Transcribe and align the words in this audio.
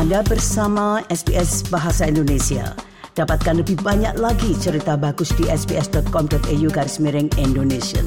Anda 0.00 0.24
bersama 0.24 1.04
SBS 1.12 1.68
Bahasa 1.68 2.08
Indonesia. 2.08 2.72
Dapatkan 3.12 3.60
lebih 3.60 3.84
banyak 3.84 4.16
lagi 4.16 4.56
cerita 4.56 4.96
bagus 4.96 5.28
di 5.36 5.44
sbs.com.au 5.44 6.68
garis 6.72 6.96
miring 7.04 7.28
Indonesia. 7.36 8.00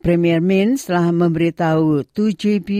Premier 0.00 0.40
Min 0.40 0.80
telah 0.80 1.12
memberitahu 1.12 2.08
2GB 2.08 2.70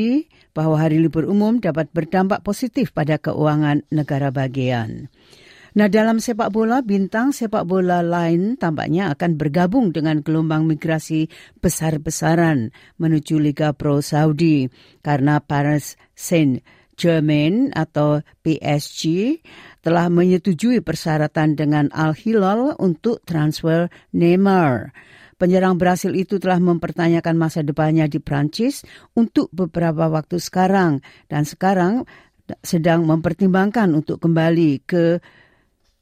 bahwa 0.56 0.80
hari 0.80 0.96
libur 0.96 1.29
umum 1.29 1.61
dapat 1.61 1.93
berdampak 1.93 2.41
positif 2.41 2.97
pada 2.97 3.21
keuangan 3.21 3.85
negara 3.93 4.33
bagian. 4.33 5.13
Nah 5.77 5.93
dalam 5.93 6.17
sepak 6.17 6.49
bola, 6.49 6.81
bintang 6.81 7.37
sepak 7.37 7.69
bola 7.69 8.01
lain 8.01 8.57
tampaknya 8.57 9.13
akan 9.13 9.37
bergabung 9.37 9.93
dengan 9.93 10.25
gelombang 10.25 10.65
migrasi 10.65 11.29
besar-besaran 11.61 12.73
menuju 12.97 13.37
Liga 13.37 13.77
Pro 13.77 14.01
Saudi 14.01 14.73
karena 15.05 15.45
Paris 15.45 16.01
Saint-Germain 16.97 17.77
atau 17.77 18.25
PSG 18.41 19.39
telah 19.85 20.09
menyetujui 20.09 20.81
persyaratan 20.81 21.53
dengan 21.54 21.93
Al-Hilal 21.93 22.81
untuk 22.81 23.21
transfer 23.29 23.93
Neymar. 24.17 24.96
Penyerang 25.37 25.77
Brasil 25.77 26.17
itu 26.17 26.40
telah 26.40 26.57
mempertanyakan 26.57 27.37
masa 27.37 27.61
depannya 27.61 28.09
di 28.09 28.17
Prancis 28.17 28.81
untuk 29.13 29.53
beberapa 29.53 30.09
waktu 30.09 30.40
sekarang 30.40 31.04
dan 31.29 31.45
sekarang 31.45 32.09
sedang 32.64 33.05
mempertimbangkan 33.05 33.92
untuk 33.92 34.17
kembali 34.25 34.81
ke 34.89 35.20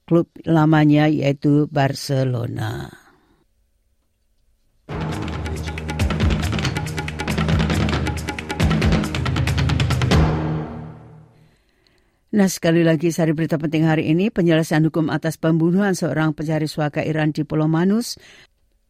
klub 0.07 0.30
lamanya 0.47 1.11
yaitu 1.11 1.66
Barcelona. 1.66 3.04
Nah 12.34 12.51
sekali 12.51 12.83
lagi 12.83 13.15
sari 13.15 13.30
berita 13.30 13.55
penting 13.62 13.87
hari 13.87 14.11
ini 14.11 14.27
penyelesaian 14.27 14.82
hukum 14.90 15.07
atas 15.07 15.38
pembunuhan 15.38 15.95
seorang 15.95 16.35
pencari 16.35 16.66
suaka 16.66 16.99
Iran 17.07 17.30
di 17.30 17.46
Pulau 17.46 17.71
Manus. 17.71 18.18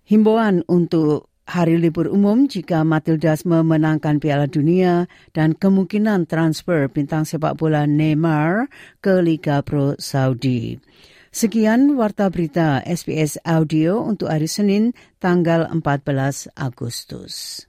Himbauan 0.08 0.64
untuk 0.64 1.28
hari 1.44 1.76
libur 1.76 2.08
umum 2.08 2.48
jika 2.48 2.88
Matildas 2.88 3.44
memenangkan 3.44 4.16
Piala 4.16 4.48
Dunia 4.48 5.12
dan 5.36 5.52
kemungkinan 5.52 6.24
transfer 6.24 6.88
bintang 6.88 7.28
sepak 7.28 7.60
bola 7.60 7.84
Neymar 7.84 8.72
ke 9.04 9.20
Liga 9.20 9.60
Pro 9.60 9.92
Saudi. 10.00 10.80
Sekian 11.28 12.00
warta 12.00 12.32
berita 12.32 12.80
SBS 12.80 13.36
Audio 13.44 14.00
untuk 14.08 14.32
hari 14.32 14.48
Senin 14.48 14.96
tanggal 15.20 15.68
14 15.68 16.48
Agustus. 16.56 17.68